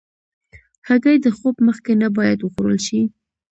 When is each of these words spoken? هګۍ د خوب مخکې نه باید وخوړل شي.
هګۍ 0.87 1.17
د 1.21 1.27
خوب 1.37 1.55
مخکې 1.67 1.93
نه 2.01 2.07
باید 2.17 2.39
وخوړل 2.41 2.79
شي. 2.87 3.01